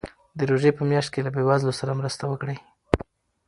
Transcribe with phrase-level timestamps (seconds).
[0.37, 2.57] د روژې په میاشت کې له بېوزلو سره مرسته وکړئ.